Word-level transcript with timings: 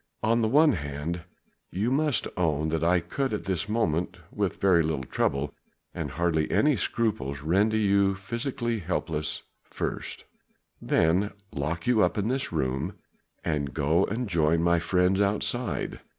On 0.23 0.41
the 0.41 0.47
one 0.47 0.71
hand 0.73 1.25
you 1.69 1.91
must 1.91 2.27
own 2.35 2.69
that 2.69 2.83
I 2.83 3.01
could 3.01 3.33
at 3.33 3.43
this 3.43 3.69
moment 3.69 4.17
with 4.31 4.59
very 4.59 4.81
little 4.81 5.03
trouble 5.03 5.53
and 5.93 6.09
hardly 6.09 6.49
any 6.49 6.75
scruples 6.75 7.41
render 7.41 7.77
you 7.77 8.15
physically 8.15 8.79
helpless 8.79 9.43
first, 9.61 10.25
then 10.81 11.33
lock 11.53 11.85
you 11.85 12.01
up 12.01 12.17
in 12.17 12.29
this 12.29 12.51
room, 12.51 12.93
and 13.43 13.75
go 13.75 14.03
and 14.05 14.27
join 14.27 14.63
my 14.63 14.79
friends 14.79 15.21
outside. 15.21 15.99